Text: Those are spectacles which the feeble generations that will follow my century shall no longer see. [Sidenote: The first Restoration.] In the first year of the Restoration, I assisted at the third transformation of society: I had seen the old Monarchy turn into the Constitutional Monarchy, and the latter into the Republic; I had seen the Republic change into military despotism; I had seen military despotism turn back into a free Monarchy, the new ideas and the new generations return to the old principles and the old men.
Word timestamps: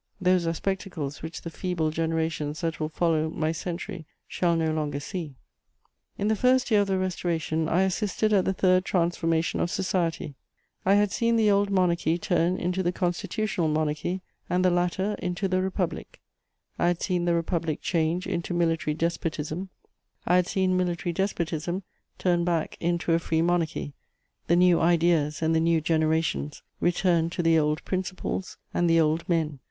Those 0.19 0.47
are 0.47 0.53
spectacles 0.55 1.21
which 1.21 1.43
the 1.43 1.51
feeble 1.51 1.91
generations 1.91 2.61
that 2.61 2.79
will 2.79 2.89
follow 2.89 3.29
my 3.29 3.51
century 3.51 4.07
shall 4.27 4.55
no 4.55 4.71
longer 4.71 4.99
see. 4.99 5.35
[Sidenote: 5.37 5.37
The 5.37 5.55
first 5.57 5.91
Restoration.] 5.91 6.21
In 6.21 6.27
the 6.27 6.35
first 6.41 6.71
year 6.71 6.81
of 6.81 6.87
the 6.87 6.97
Restoration, 6.97 7.69
I 7.69 7.81
assisted 7.83 8.33
at 8.33 8.45
the 8.45 8.53
third 8.53 8.83
transformation 8.83 9.59
of 9.59 9.69
society: 9.69 10.33
I 10.87 10.95
had 10.95 11.11
seen 11.11 11.35
the 11.35 11.51
old 11.51 11.69
Monarchy 11.69 12.17
turn 12.17 12.57
into 12.57 12.81
the 12.81 12.91
Constitutional 12.91 13.67
Monarchy, 13.67 14.23
and 14.49 14.65
the 14.65 14.71
latter 14.71 15.17
into 15.19 15.47
the 15.47 15.61
Republic; 15.61 16.19
I 16.79 16.87
had 16.87 16.99
seen 17.03 17.25
the 17.25 17.35
Republic 17.35 17.79
change 17.79 18.25
into 18.25 18.55
military 18.55 18.95
despotism; 18.95 19.69
I 20.25 20.37
had 20.37 20.47
seen 20.47 20.75
military 20.75 21.13
despotism 21.13 21.83
turn 22.17 22.43
back 22.43 22.75
into 22.79 23.11
a 23.13 23.19
free 23.19 23.43
Monarchy, 23.43 23.93
the 24.47 24.55
new 24.55 24.79
ideas 24.81 25.43
and 25.43 25.53
the 25.53 25.59
new 25.59 25.79
generations 25.79 26.63
return 26.79 27.29
to 27.29 27.43
the 27.43 27.59
old 27.59 27.85
principles 27.85 28.57
and 28.73 28.89
the 28.89 28.99
old 28.99 29.29
men. 29.29 29.59